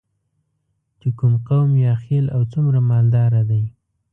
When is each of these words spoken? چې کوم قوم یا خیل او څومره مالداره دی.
چې 0.99 1.09
کوم 1.17 1.33
قوم 1.47 1.69
یا 1.85 1.93
خیل 2.03 2.25
او 2.35 2.41
څومره 2.51 2.79
مالداره 2.89 3.41
دی. 3.49 3.63